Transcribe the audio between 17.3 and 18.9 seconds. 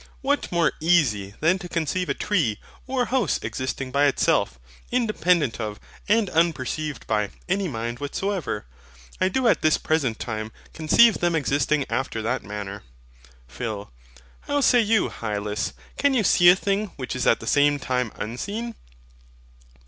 the same time unseen?